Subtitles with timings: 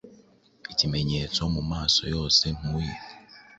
[0.71, 2.93] Ikimenyetso mumaso yose mpuye,